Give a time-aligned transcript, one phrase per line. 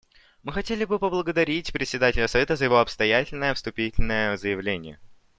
[0.41, 4.97] Мы хотели бы поблагодарить Председателя Совета за его обстоятельное вступительное заявление.